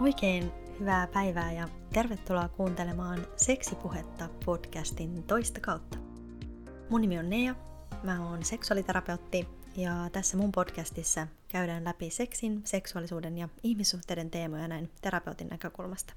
[0.00, 5.98] Oikein hyvää päivää ja tervetuloa kuuntelemaan Seksipuhetta podcastin toista kautta.
[6.90, 7.54] Mun nimi on Nea,
[8.02, 14.90] mä oon seksuaaliterapeutti ja tässä mun podcastissa käydään läpi seksin, seksuaalisuuden ja ihmissuhteiden teemoja näin
[15.02, 16.14] terapeutin näkökulmasta.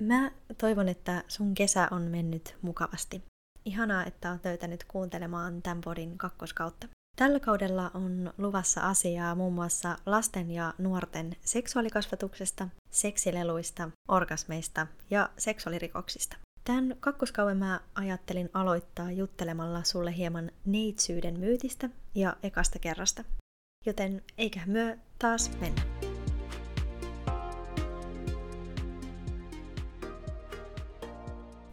[0.00, 3.22] Mä toivon, että sun kesä on mennyt mukavasti.
[3.64, 6.88] Ihanaa, että oot löytänyt kuuntelemaan tämän podin kakkoskautta.
[7.16, 16.36] Tällä kaudella on luvassa asiaa muun muassa lasten ja nuorten seksuaalikasvatuksesta, seksileluista, orgasmeista ja seksuaalirikoksista.
[16.64, 23.24] Tämän kakkoskauden mä ajattelin aloittaa juttelemalla sulle hieman neitsyyden myytistä ja ekasta kerrasta.
[23.86, 25.82] Joten eiköhän myö taas mennä.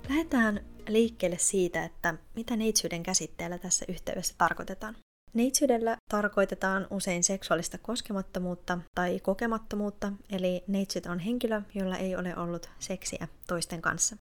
[0.09, 4.95] Lähdetään liikkeelle siitä, että mitä neitsyyden käsitteellä tässä yhteydessä tarkoitetaan.
[5.33, 12.69] Neitsyydellä tarkoitetaan usein seksuaalista koskemattomuutta tai kokemattomuutta, eli neitsyt on henkilö, jolla ei ole ollut
[12.79, 14.15] seksiä toisten kanssa.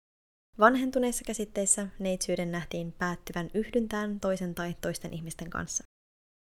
[0.60, 5.84] Vanhentuneissa käsitteissä neitsyyden nähtiin päättyvän yhdyntään toisen tai toisten ihmisten kanssa.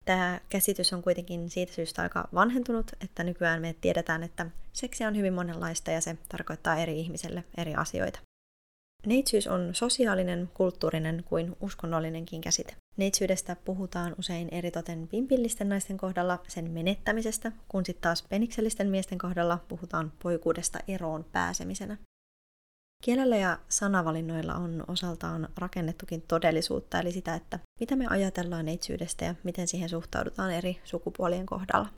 [0.05, 5.17] Tämä käsitys on kuitenkin siitä syystä aika vanhentunut, että nykyään me tiedetään, että seksiä on
[5.17, 8.19] hyvin monenlaista ja se tarkoittaa eri ihmiselle eri asioita.
[9.07, 12.77] Neitsyys on sosiaalinen, kulttuurinen kuin uskonnollinenkin käsite.
[12.97, 19.59] Neitsyydestä puhutaan usein eritoten pimpillisten naisten kohdalla sen menettämisestä, kun sitten taas peniksellisten miesten kohdalla
[19.69, 21.97] puhutaan poikuudesta eroon pääsemisenä.
[23.03, 29.35] Kielellä ja sanavalinnoilla on osaltaan rakennettukin todellisuutta, eli sitä, että mitä me ajatellaan neitsyydestä ja
[29.45, 31.89] miten siihen suhtaudutaan eri sukupuolien kohdalla.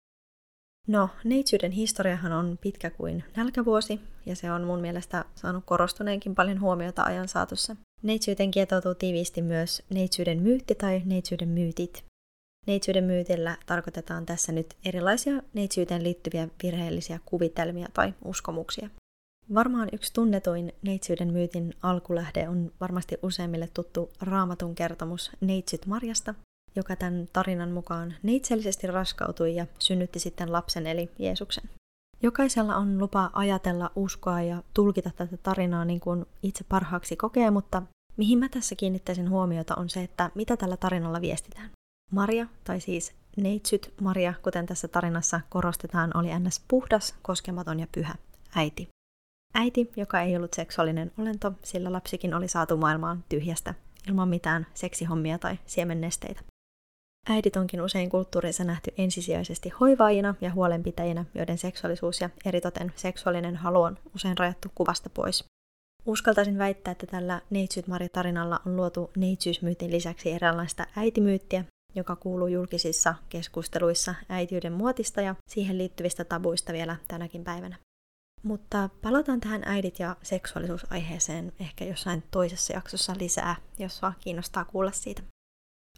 [0.89, 6.61] No, neitsyyden historiahan on pitkä kuin nälkävuosi, ja se on mun mielestä saanut korostuneenkin paljon
[6.61, 7.77] huomiota ajan saatossa.
[8.03, 12.05] Neitsyyteen kietoutuu tiiviisti myös neitsyyden myytti tai neitsyyden myytit.
[12.67, 18.91] Neitsyyden myytillä tarkoitetaan tässä nyt erilaisia neitsyyteen liittyviä virheellisiä kuvitelmia tai uskomuksia.
[19.55, 26.35] Varmaan yksi tunnetuin neitsyyden myytin alkulähde on varmasti useimmille tuttu raamatun kertomus Neitsyt Marjasta,
[26.79, 31.71] joka tämän tarinan mukaan neitsellisesti raskautui ja synnytti sitten lapsen eli Jeesuksen.
[32.23, 37.83] Jokaisella on lupa ajatella, uskoa ja tulkita tätä tarinaa niin kuin itse parhaaksi kokee, mutta
[38.17, 41.71] mihin mä tässä kiinnittäisin huomiota on se, että mitä tällä tarinalla viestitään.
[42.13, 46.65] Maria, tai siis neitsyt Maria, kuten tässä tarinassa korostetaan, oli ns.
[46.69, 48.15] puhdas, koskematon ja pyhä
[48.55, 48.89] äiti.
[49.55, 53.75] Äiti, joka ei ollut seksuaalinen olento, sillä lapsikin oli saatu maailmaan tyhjästä,
[54.09, 56.41] ilman mitään seksihommia tai siemennesteitä.
[57.31, 63.83] Äidit onkin usein kulttuurissa nähty ensisijaisesti hoivaajina ja huolenpitäjinä, joiden seksuaalisuus ja eritoten seksuaalinen halu
[63.83, 65.45] on usein rajattu kuvasta pois.
[66.07, 73.15] Uskaltaisin väittää, että tällä Neitsyt Mari-tarinalla on luotu neitsyysmyytin lisäksi eräänlaista äitimyyttiä, joka kuuluu julkisissa
[73.29, 77.77] keskusteluissa äitiyden muotista ja siihen liittyvistä tabuista vielä tänäkin päivänä.
[78.43, 84.93] Mutta palataan tähän äidit- ja seksuaalisuusaiheeseen ehkä jossain toisessa jaksossa lisää, jos sua kiinnostaa kuulla
[84.93, 85.23] siitä.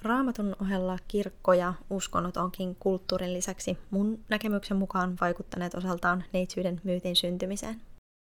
[0.03, 7.16] Raamatun ohella kirkko ja uskonnot onkin kulttuurin lisäksi mun näkemyksen mukaan vaikuttaneet osaltaan neitsyyden myytin
[7.16, 7.81] syntymiseen.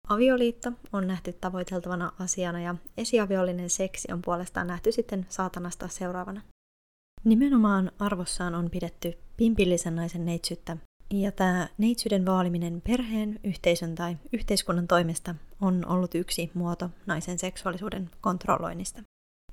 [0.08, 6.40] Avioliitto on nähty tavoiteltavana asiana ja esiaviollinen seksi on puolestaan nähty sitten saatanasta seuraavana.
[7.24, 10.76] Nimenomaan arvossaan on pidetty pimpillisen naisen neitsyttä,
[11.10, 18.10] ja tämä neitsyyden vaaliminen perheen, yhteisön tai yhteiskunnan toimesta on ollut yksi muoto naisen seksuaalisuuden
[18.20, 19.02] kontrolloinnista.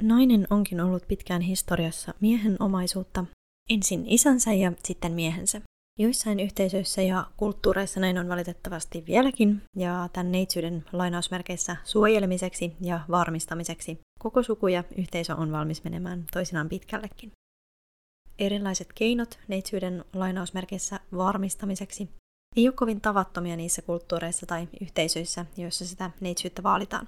[0.02, 3.26] Nainen onkin ollut pitkään historiassa miehen omaisuutta,
[3.70, 5.62] ensin isänsä ja sitten miehensä.
[6.00, 14.00] Joissain yhteisöissä ja kulttuureissa näin on valitettavasti vieläkin, ja tämän neitsyyden lainausmerkeissä suojelemiseksi ja varmistamiseksi
[14.20, 17.32] koko suku ja yhteisö on valmis menemään toisinaan pitkällekin.
[18.40, 22.10] Erilaiset keinot neitsyyden lainausmerkeissä varmistamiseksi
[22.56, 27.08] ei ole kovin tavattomia niissä kulttuureissa tai yhteisöissä, joissa sitä neitsyyttä vaalitaan.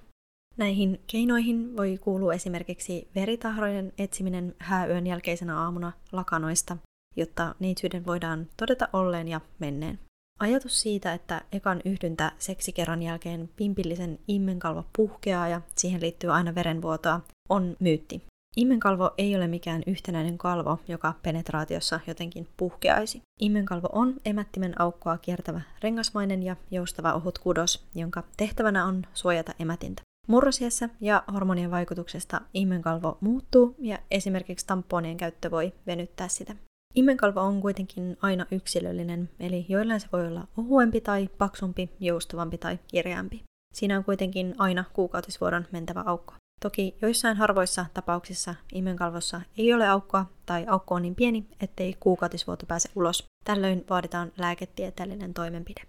[0.58, 6.78] Näihin keinoihin voi kuulua esimerkiksi veritahrojen etsiminen hääyön jälkeisenä aamuna lakanoista,
[7.16, 10.00] jotta neitsyyden voidaan todeta olleen ja menneen.
[10.40, 17.22] Ajatus siitä, että ekan yhdyntä seksikerran jälkeen pimpillisen immenkalvo puhkeaa ja siihen liittyy aina verenvuotoa,
[17.50, 18.22] on myytti.
[18.58, 23.22] Immenkalvo ei ole mikään yhtenäinen kalvo, joka penetraatiossa jotenkin puhkeaisi.
[23.42, 30.05] Immenkalvo on emättimen aukkoa kiertävä rengasmainen ja joustava ohut kudos, jonka tehtävänä on suojata emätintä.
[30.28, 36.56] Murrosiassa ja hormonien vaikutuksesta immenkalvo muuttuu ja esimerkiksi tamponien käyttö voi venyttää sitä.
[36.96, 42.80] Immenkalvo on kuitenkin aina yksilöllinen, eli joillain se voi olla ohuempi tai paksumpi, joustavampi tai
[42.88, 43.44] kirjaampi.
[43.74, 46.34] Siinä on kuitenkin aina kuukautisvuoron mentävä aukko.
[46.62, 52.66] Toki joissain harvoissa tapauksissa imenkalvossa ei ole aukkoa tai aukko on niin pieni, ettei kuukautisvuoto
[52.66, 53.24] pääse ulos.
[53.44, 55.82] Tällöin vaaditaan lääketieteellinen toimenpide.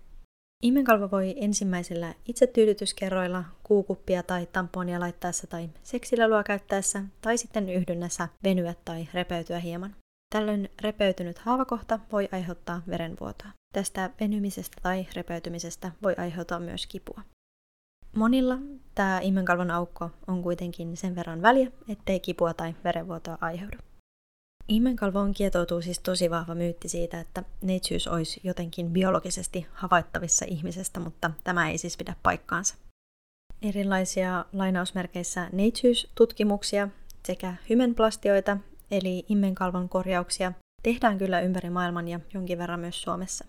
[0.62, 8.74] Immenkalvo voi ensimmäisellä itsetyydytyskerroilla kuukuppia tai tamponia laittaessa tai seksilelua käyttäessä tai sitten yhdynnässä venyä
[8.84, 9.96] tai repeytyä hieman.
[10.34, 13.48] Tällöin repeytynyt haavakohta voi aiheuttaa verenvuotoa.
[13.72, 17.22] Tästä venymisestä tai repeytymisestä voi aiheutua myös kipua.
[18.16, 18.58] Monilla
[18.94, 23.76] tämä immenkalvon aukko on kuitenkin sen verran väliä, ettei kipua tai verenvuotoa aiheudu.
[24.68, 31.30] Immenkalvoon kietoutuu siis tosi vahva myytti siitä, että neitsyys olisi jotenkin biologisesti havaittavissa ihmisestä, mutta
[31.44, 32.74] tämä ei siis pidä paikkaansa.
[33.62, 36.88] Erilaisia lainausmerkeissä neitsyystutkimuksia
[37.26, 38.56] sekä hymenplastioita,
[38.90, 40.52] eli immenkalvon korjauksia,
[40.82, 43.44] tehdään kyllä ympäri maailman ja jonkin verran myös Suomessa.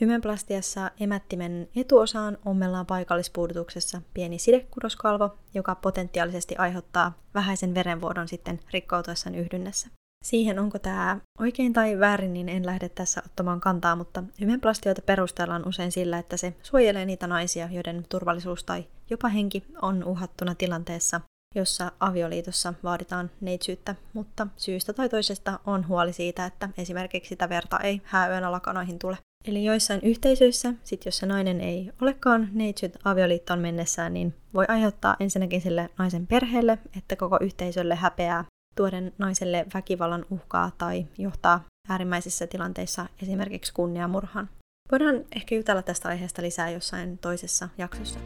[0.00, 9.88] Hymenplastiassa emättimen etuosaan ommellaan paikallispuudutuksessa pieni sidekudoskalvo, joka potentiaalisesti aiheuttaa vähäisen verenvuodon sitten rikkoutuessaan yhdynnässä.
[10.24, 15.68] Siihen, onko tämä oikein tai väärin, niin en lähde tässä ottamaan kantaa, mutta hymenplastioita perustellaan
[15.68, 21.20] usein sillä, että se suojelee niitä naisia, joiden turvallisuus tai jopa henki on uhattuna tilanteessa,
[21.54, 27.78] jossa avioliitossa vaaditaan neitsyyttä, mutta syystä tai toisesta on huoli siitä, että esimerkiksi sitä verta
[27.78, 29.18] ei hääyönä lakanoihin tule.
[29.44, 35.16] Eli joissain yhteisöissä, sit jos se nainen ei olekaan neitsyt avioliittoon mennessään, niin voi aiheuttaa
[35.20, 38.44] ensinnäkin sille naisen perheelle, että koko yhteisölle häpeää
[38.78, 44.48] tuoden naiselle väkivallan uhkaa tai johtaa äärimmäisissä tilanteissa esimerkiksi kunniamurhan.
[44.92, 48.20] Voidaan ehkä jutella tästä aiheesta lisää jossain toisessa jaksossa.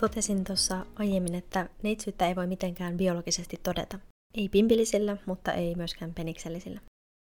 [0.00, 3.98] Totesin tuossa aiemmin, että neitsyyttä ei voi mitenkään biologisesti todeta.
[4.34, 6.80] Ei pimpilisillä, mutta ei myöskään peniksellisillä.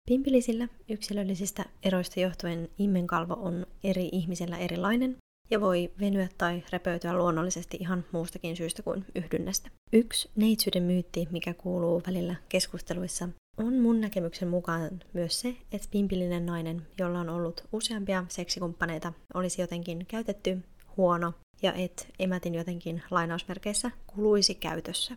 [0.09, 5.17] Pimpilisillä yksilöllisistä eroista johtuen immenkalvo on eri ihmisellä erilainen,
[5.51, 9.71] ja voi venyä tai repeytyä luonnollisesti ihan muustakin syystä kuin yhdynnästä.
[9.93, 16.47] Yksi neitsyyden myytti, mikä kuuluu välillä keskusteluissa, on mun näkemyksen mukaan myös se, että pimpillinen
[16.47, 20.59] nainen, jolla on ollut useampia seksikumppaneita, olisi jotenkin käytetty
[20.97, 21.33] huono
[21.63, 25.17] ja että emätin jotenkin lainausmerkeissä kuluisi käytössä.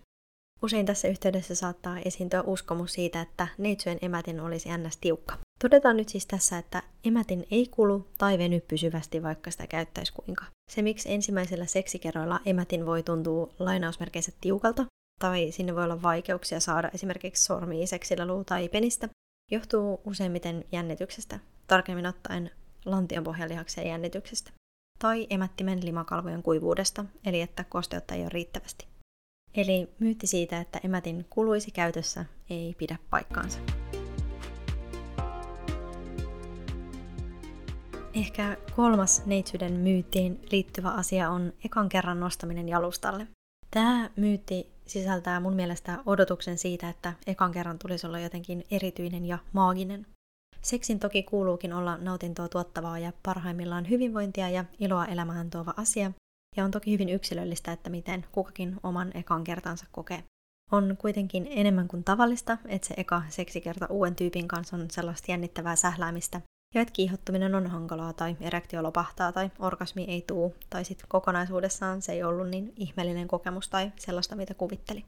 [0.62, 4.97] Usein tässä yhteydessä saattaa esiintyä uskomus siitä, että neitsyön emätin olisi ns.
[4.97, 5.38] tiukka.
[5.63, 10.45] Todetaan nyt siis tässä, että emätin ei kulu tai veny pysyvästi, vaikka sitä käyttäisi kuinka.
[10.71, 14.86] Se, miksi ensimmäisellä seksikerroilla emätin voi tuntua lainausmerkeissä tiukalta,
[15.19, 19.10] tai sinne voi olla vaikeuksia saada esimerkiksi sormia seksilelua tai penistä,
[19.51, 22.51] johtuu useimmiten jännityksestä, tarkemmin ottaen
[22.86, 24.51] lantionpohjalihaksen jännityksestä,
[25.00, 28.88] tai emättimen limakalvojen kuivuudesta, eli että kosteutta ei ole riittävästi.
[29.56, 33.60] Eli myytti siitä, että emätin kuluisi käytössä, ei pidä paikkaansa.
[38.13, 43.27] Ehkä kolmas neitsyyden myyttiin liittyvä asia on ekan kerran nostaminen jalustalle.
[43.71, 49.38] Tämä myytti sisältää mun mielestä odotuksen siitä, että ekan kerran tulisi olla jotenkin erityinen ja
[49.54, 50.07] maaginen.
[50.62, 56.12] Seksin toki kuuluukin olla nautintoa tuottavaa ja parhaimmillaan hyvinvointia ja iloa elämään tuova asia,
[56.57, 60.24] ja on toki hyvin yksilöllistä, että miten kukakin oman ekan kertansa kokee.
[60.72, 65.75] On kuitenkin enemmän kuin tavallista, että se eka seksikerta uuden tyypin kanssa on sellaista jännittävää
[65.75, 66.41] sähläämistä,
[66.74, 72.01] ja että kiihottuminen on hankalaa tai erektio lopahtaa tai orgasmi ei tuu, tai sitten kokonaisuudessaan
[72.01, 75.06] se ei ollut niin ihmeellinen kokemus tai sellaista, mitä kuvitteli.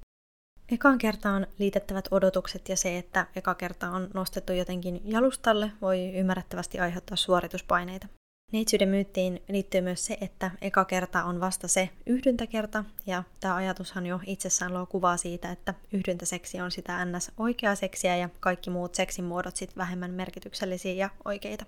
[0.72, 6.79] Ekaan kertaan liitettävät odotukset ja se, että eka kerta on nostettu jotenkin jalustalle, voi ymmärrettävästi
[6.79, 8.07] aiheuttaa suorituspaineita.
[8.51, 14.05] Neitsyyden myyttiin liittyy myös se, että eka kerta on vasta se yhdyntäkerta, ja tämä ajatushan
[14.05, 17.31] jo itsessään luo kuvaa siitä, että yhdyntäseksi on sitä ns.
[17.37, 21.65] oikeaa seksiä ja kaikki muut seksin muodot sitten vähemmän merkityksellisiä ja oikeita.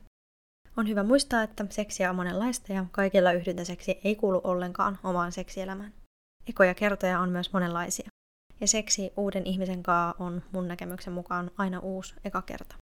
[0.77, 5.93] On hyvä muistaa, että seksiä on monenlaista ja kaikilla yhdyntäseksi ei kuulu ollenkaan omaan seksielämään.
[6.49, 8.09] Ekoja kertoja on myös monenlaisia.
[8.61, 12.75] Ja seksi uuden ihmisen kanssa on mun näkemyksen mukaan aina uusi eka kerta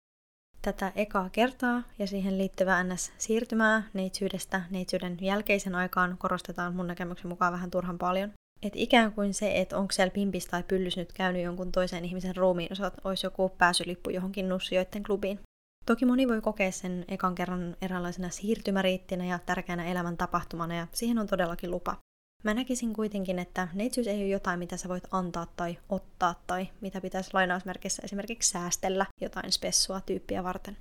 [0.63, 7.53] tätä ekaa kertaa ja siihen liittyvää NS-siirtymää neitsyydestä neitsyyden jälkeisen aikaan korostetaan mun näkemyksen mukaan
[7.53, 8.33] vähän turhan paljon.
[8.63, 12.37] Et ikään kuin se, että onko siellä pimpis tai pyllys nyt käynyt jonkun toisen ihmisen
[12.37, 15.41] ruumiin osat, olisi joku pääsylippu johonkin nussijoiden klubiin.
[15.87, 21.19] Toki moni voi kokea sen ekan kerran eräänlaisena siirtymäriittinä ja tärkeänä elämän tapahtumana ja siihen
[21.19, 21.97] on todellakin lupa.
[22.43, 26.69] Mä näkisin kuitenkin, että neitsyys ei ole jotain, mitä sä voit antaa tai ottaa tai
[26.81, 30.77] mitä pitäisi lainausmerkissä esimerkiksi säästellä jotain spessua tyyppiä varten.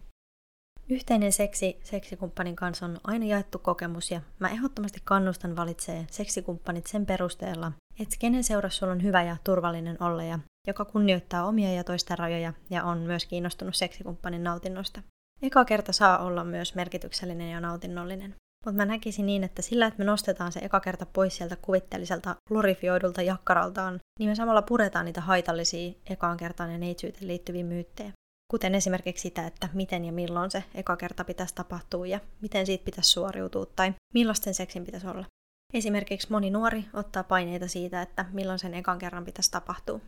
[0.89, 7.06] Yhteinen seksi seksikumppanin kanssa on aina jaettu kokemus ja mä ehdottomasti kannustan valitsee seksikumppanit sen
[7.06, 11.84] perusteella, että kenen seurassa sulla on hyvä ja turvallinen olla ja joka kunnioittaa omia ja
[11.84, 15.01] toisten rajoja ja on myös kiinnostunut seksikumppanin nautinnosta.
[15.41, 18.36] Eka kerta saa olla myös merkityksellinen ja nautinnollinen.
[18.65, 22.36] Mutta mä näkisin niin, että sillä, että me nostetaan se eka kerta pois sieltä kuvitteelliselta
[22.48, 28.12] glorifioidulta jakkaraltaan, niin me samalla puretaan niitä haitallisia ekaan kertaan ja neitsyyteen liittyviä myyttejä.
[28.51, 32.86] kuten esimerkiksi sitä, että miten ja milloin se eka kerta pitäisi tapahtua ja miten siitä
[32.86, 35.25] pitäisi suoriutua tai millaisten seksin pitäisi olla.
[35.74, 40.00] Esimerkiksi moni nuori ottaa paineita siitä, että milloin sen ekan kerran pitäisi tapahtua.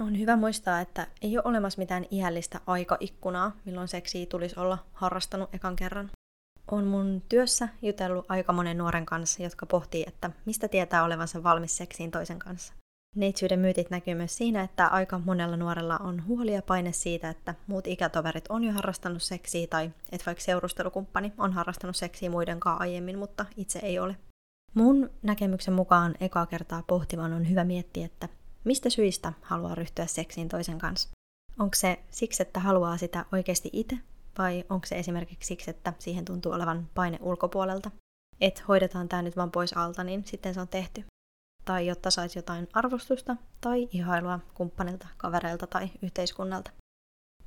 [0.00, 5.54] On hyvä muistaa, että ei ole olemassa mitään iällistä aikaikkunaa, milloin seksiä tulisi olla harrastanut
[5.54, 6.10] ekan kerran.
[6.70, 11.76] On mun työssä jutellut aika monen nuoren kanssa, jotka pohtii, että mistä tietää olevansa valmis
[11.76, 12.72] seksiin toisen kanssa.
[13.16, 17.54] Neitsyyden myytit näkyy myös siinä, että aika monella nuorella on huoli ja paine siitä, että
[17.66, 23.18] muut ikätoverit on jo harrastanut seksiä tai että vaikka seurustelukumppani on harrastanut seksiä muidenkaan aiemmin,
[23.18, 24.16] mutta itse ei ole.
[24.74, 28.28] Mun näkemyksen mukaan ekaa kertaa pohtivan on hyvä miettiä, että
[28.64, 31.08] mistä syistä haluaa ryhtyä seksiin toisen kanssa.
[31.58, 33.98] Onko se siksi, että haluaa sitä oikeasti itse,
[34.38, 37.90] vai onko se esimerkiksi siksi, että siihen tuntuu olevan paine ulkopuolelta?
[38.40, 41.04] Että hoidetaan tämä nyt vaan pois alta, niin sitten se on tehty.
[41.64, 46.70] Tai jotta saisi jotain arvostusta tai ihailua kumppanilta, kavereilta tai yhteiskunnalta.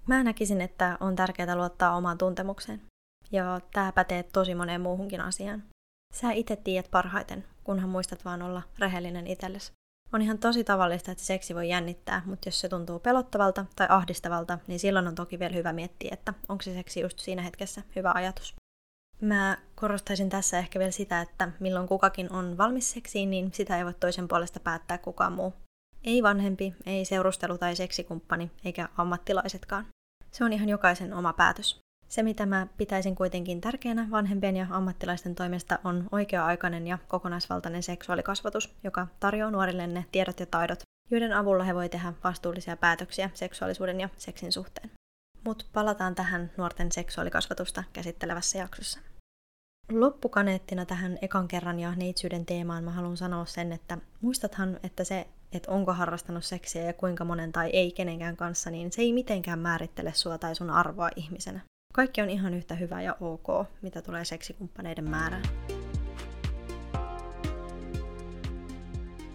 [0.08, 2.82] Mä näkisin, että on tärkeää luottaa omaan tuntemukseen.
[3.32, 5.64] Ja tämä pätee tosi moneen muuhunkin asiaan.
[6.14, 9.72] Sä itse tiedät parhaiten, kunhan muistat vaan olla rehellinen itsellesi.
[10.14, 14.60] On ihan tosi tavallista, että seksi voi jännittää, mutta jos se tuntuu pelottavalta tai ahdistavalta,
[14.68, 18.12] niin silloin on toki vielä hyvä miettiä, että onko se seksi just siinä hetkessä hyvä
[18.16, 18.56] ajatus.
[19.22, 23.86] Mä korostaisin tässä ehkä vielä sitä, että milloin kukakin on valmis seksiin, niin sitä ei
[23.86, 25.54] voi toisen puolesta päättää kukaan muu.
[26.04, 29.88] Ei vanhempi, ei seurustelu- tai seksikumppani, eikä ammattilaisetkaan.
[30.32, 31.80] Se on ihan jokaisen oma päätös.
[32.14, 38.76] Se, mitä mä pitäisin kuitenkin tärkeänä vanhempien ja ammattilaisten toimesta, on oikea-aikainen ja kokonaisvaltainen seksuaalikasvatus,
[38.84, 40.80] joka tarjoaa nuorille ne tiedot ja taidot,
[41.12, 44.92] joiden avulla he voi tehdä vastuullisia päätöksiä seksuaalisuuden ja seksin suhteen.
[45.46, 49.00] Mutta palataan tähän nuorten seksuaalikasvatusta käsittelevässä jaksossa.
[49.92, 55.28] Loppukaneettina tähän ekan kerran ja neitsyyden teemaan mä haluan sanoa sen, että muistathan, että se,
[55.52, 59.60] että onko harrastanut seksiä ja kuinka monen tai ei kenenkään kanssa, niin se ei mitenkään
[59.60, 61.60] määrittele sua tai sun arvoa ihmisenä.
[61.94, 65.44] Kaikki on ihan yhtä hyvä ja ok, mitä tulee seksikumppaneiden määrään.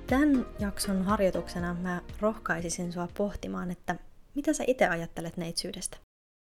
[0.07, 3.97] Tämän jakson harjoituksena mä rohkaisisin sua pohtimaan, että
[4.35, 5.97] mitä sä itse ajattelet neitsyydestä?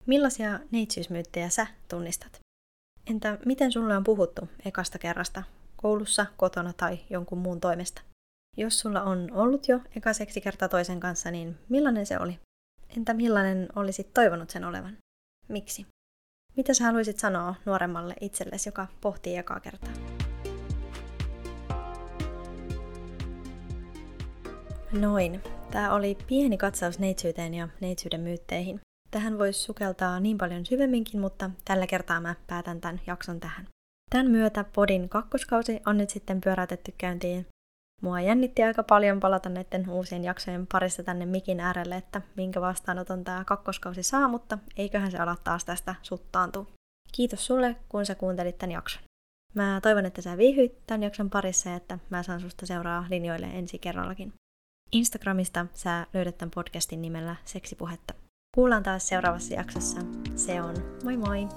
[0.06, 2.40] Millaisia neitsyysmyyttejä sä tunnistat?
[3.06, 5.42] Entä miten sulle on puhuttu ekasta kerrasta,
[5.76, 8.02] koulussa, kotona tai jonkun muun toimesta?
[8.56, 12.38] Jos sulla on ollut jo eka seksikerta toisen kanssa, niin millainen se oli?
[12.96, 14.98] Entä millainen olisit toivonut sen olevan?
[15.48, 15.86] Miksi?
[16.56, 19.92] Mitä sä haluaisit sanoa nuoremmalle itsellesi, joka pohtii ekaa kertaa?
[24.92, 25.42] Noin.
[25.70, 28.80] Tämä oli pieni katsaus neitsyyteen ja neitsyyden myytteihin.
[29.10, 33.68] Tähän voisi sukeltaa niin paljon syvemminkin, mutta tällä kertaa mä päätän tämän jakson tähän.
[34.10, 37.46] Tämän myötä podin kakkoskausi on nyt sitten pyöräytetty käyntiin.
[38.02, 43.24] Mua jännitti aika paljon palata näiden uusien jaksojen parissa tänne mikin äärelle, että minkä vastaanoton
[43.24, 46.66] tämä kakkoskausi saa, mutta eiköhän se ala taas tästä suttaantua.
[47.12, 49.02] Kiitos sulle, kun sä kuuntelit tämän jakson.
[49.54, 53.46] Mä toivon, että sä viihyit tämän jakson parissa ja että mä saan susta seuraa linjoille
[53.46, 54.32] ensi kerrallakin.
[54.92, 58.14] Instagramista sä löydät tämän podcastin nimellä Seksipuhetta.
[58.54, 60.00] Kuullaan taas seuraavassa jaksossa.
[60.36, 61.48] Se on moi moi!